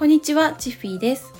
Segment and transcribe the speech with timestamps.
[0.00, 1.30] こんにちは、チッフィーです。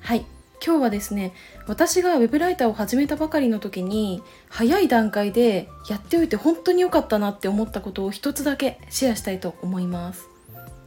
[0.00, 0.24] はい、
[0.64, 1.34] 今日はですね、
[1.66, 10.26] 私がウェブライターを始めたばかりの時に、早い段階でやっておいて本当に良かったなって思ったことを一つだけシェアしたいと思います。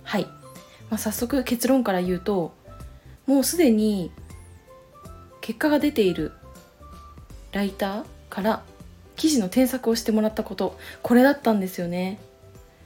[0.02, 0.24] はい、
[0.90, 2.56] まあ、早速結論から言うと、
[3.28, 4.12] もうすでに
[5.42, 6.32] 結果が出ている
[7.52, 8.64] ライターから
[9.16, 12.20] 記事の添削をしてもらったこと、これだったんですよね。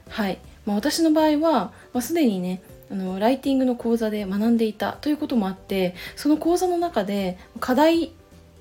[0.10, 8.12] はい、まあ、私の場合は、まあ、すでにねあのライティングの講座で学んでいたということもあってその講座の中で課題、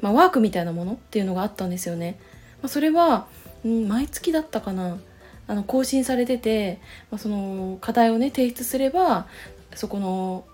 [0.01, 2.19] まあ、ワークみたいなものっていうのがあったんですよね。
[2.63, 3.27] まあ、それは、
[3.65, 4.99] うん、毎月だったかな
[5.47, 9.27] あの更新されてて、まあ、その課題をね提出すれば
[9.75, 10.45] そこの、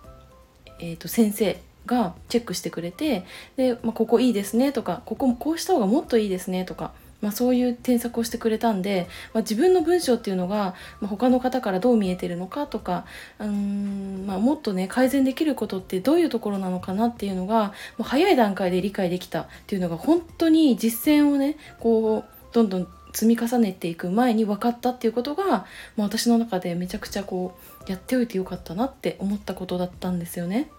[0.81, 3.25] えー、と先生がチェックしてくれて
[3.57, 13.05] で、まあ、ここいいですねとかこここうした方がもっといいですねとかまあ、そういう添削をしてくれたんで、まあ、自分の文章っていうのが、まあ、他の方からどう見えてるのかとか
[13.39, 30.71] うん、まあ、もっとね改善できることってどういうところなのかなっていうのがもう早い段階で理解できたっていうのが本当に実践をねこうどんどん積み重ねていく前に分かったっていうことが、まあ、私の中でめちゃくちゃこうやっておいてよかったなって思ったことだったんですよね。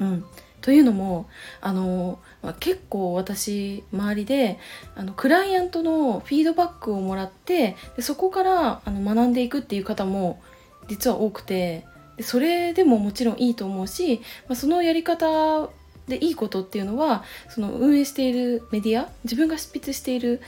[0.00, 0.24] うん、
[0.62, 1.28] というのも
[1.60, 4.58] あの、まあ、結構私周りで
[4.94, 10.40] あのクライアントのフィードバックをもらってでそこからあの学んでいくっていう方も
[10.88, 11.84] 実は多くて
[12.16, 15.68] でそれでももちろんいいと思うし、まあ、そのやり方
[16.08, 20.40] でいいことっていうのはその運営しているメディア自分が執筆している、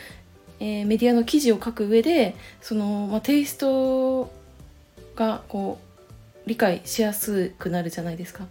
[0.61, 4.31] えーメディアの記事を書く上でその、まあ、テイスト
[5.17, 5.79] がこ
[6.47, 8.47] う理解しやすくなるじゃないですか。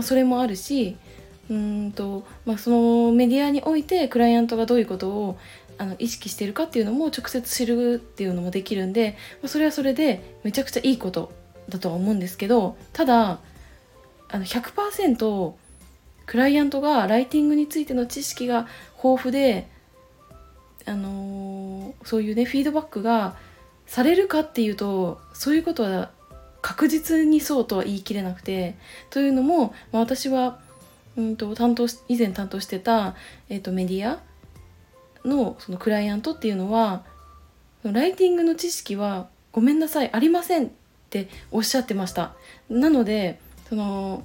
[0.00, 0.96] まあ、それもあるし
[1.50, 5.38] うんと、まあ、そのメディアにおいてクライアントがどういうことを
[5.78, 11.32] あの意識してるかっていうのも直接知るっていうのもできるんで、まあ、それはそれでめちゃくちゃいいこと
[11.68, 13.40] だとは思うんですけどただ
[14.28, 15.52] あの100%
[16.26, 18.68] クライアントがライティングについての知識が
[19.02, 19.68] 豊富で、
[20.86, 21.70] あのー
[22.04, 23.36] そういうねフィードバックが
[23.86, 26.10] されるかっていうとそういうことは
[26.62, 28.76] 確実にそうとは言い切れなくて
[29.10, 30.58] というのも、まあ、私は
[31.16, 33.14] うんと担当以前担当してた、
[33.48, 34.20] えー、とメディア
[35.24, 37.02] のそのクライアントっていうのは
[37.82, 40.70] ライティングの知識はごめんなさいありませんっ
[41.08, 42.34] ておっしゃってました。
[42.68, 44.22] なのでその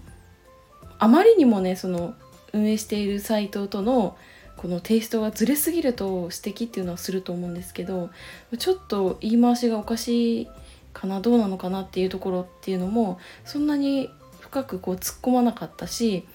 [0.99, 2.13] あまりにもねその
[2.53, 4.17] 運営しているサイトとの
[4.57, 8.09] このテイストがずれすぎると指摘っていうのはすると思うんですけど
[8.57, 10.47] ちょっと言い回しがおかしい
[10.95, 16.25] かなどうなのかなっていうところっていうのもそんなに深くこう突っ込まなかったし、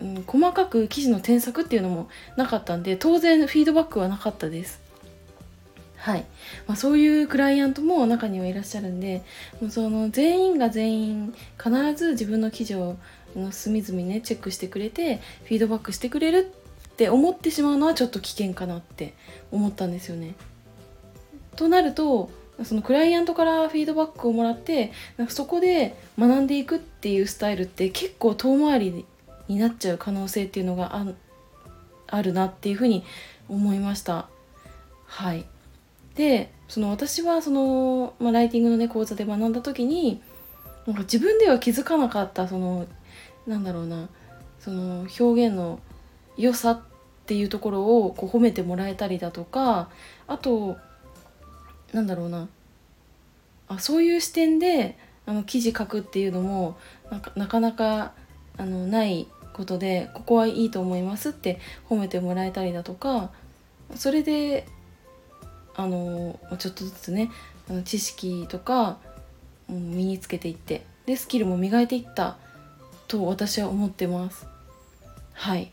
[0.00, 4.80] うん、細かく記事の添削っていうのもなかったんで当然フィードバックはなかったです。
[5.96, 6.24] はい
[6.66, 9.24] まあ、そういうクライアントも中にはいらっしゃるんで
[9.68, 12.96] その全員が全員必ず自分の記事を
[13.50, 16.52] 隅々ねチェックしてくれてフィードバックしてくれる
[16.90, 19.14] って思ってしまうのはちょっと危険かなって
[19.50, 20.34] 思ったんですよね。
[21.56, 22.30] となると
[22.64, 29.06] そのクライアントからフィードバックをもらってなんかそこで学んでいくっていうスタイルって結構遠回り
[29.46, 31.00] になっちゃう可能性っていうのが
[32.06, 33.04] あるなっていうふうに
[33.48, 34.28] 思いました。
[35.06, 35.46] はい、
[36.16, 40.20] でその私はその、まあ、ライティングのね講座で学んだ時に
[40.86, 42.86] なんか自分では気づかなかったその
[43.46, 44.08] なんだろうな
[44.60, 45.80] その表現の
[46.36, 46.80] 良さっ
[47.26, 49.88] ていうところをこう褒めてもらえたりだとか
[50.26, 50.76] あと
[51.92, 52.48] なんだろうな
[53.68, 56.78] あそういう視点であの記事書くっていうのも
[57.10, 58.12] なんかなかなか
[58.56, 63.30] あのないことでここはいいと思いますって褒めてもらえたりだとか
[63.94, 64.66] それで
[65.74, 67.30] あのちょっとずつね
[67.68, 68.98] あの知識とか
[69.68, 72.36] 身につけていってでスキルも磨いていった
[73.06, 74.46] と私は思ってます。
[75.32, 75.70] はい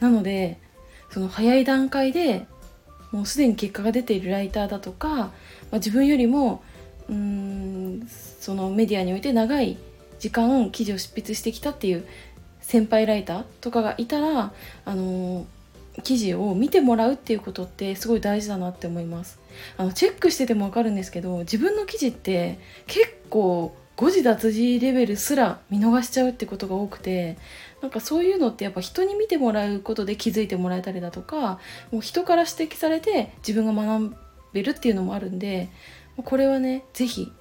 [0.00, 0.58] なので
[1.10, 2.46] その早い段階で
[3.10, 5.30] もうすでに結果が出ているライターだとか、ま
[5.72, 6.62] あ、自分よりも
[7.08, 8.06] うーん
[8.40, 9.78] そのメディアにおいて長い
[10.18, 12.06] 時間記事を執筆してきたっていう
[12.60, 14.52] 先輩ライターとかがいたら
[14.84, 15.46] あの
[16.02, 19.40] 記事を見てもらうっていうことってすごい大事だなって思います。
[19.76, 27.36] あのチェックしてても分かるんですけど自分の記事って結構誤字脱字レベルすら見逃しちゃうってことが多くて
[27.82, 31.58] なんかそういうのってやっぱ人に見てもらうことで気づいてもらえたりだとか
[31.90, 34.14] もう人から指摘されて自分が学
[34.52, 35.68] べるっていうのもあるんで
[36.24, 37.32] これはね是非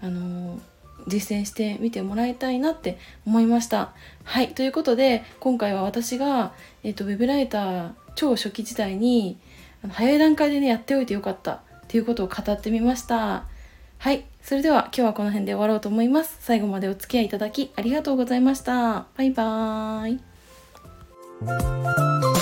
[0.00, 0.60] あの
[1.06, 3.92] 実践してみてもらいたいなって思いました。
[4.24, 6.52] はいということで今回は私が、
[6.82, 9.38] えっとウェブライター超初期時代に
[9.84, 13.44] あの早い段階でねやっておいてよかったっていうことを語ってみました。
[13.98, 16.36] はいそれでは今日はこの辺で終わろうと思います。
[16.40, 19.06] 最後までお付き合いいただきありがとうございました。
[19.16, 20.18] バイバー
[22.30, 22.33] イ。